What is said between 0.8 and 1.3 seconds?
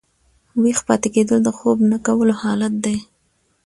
پاته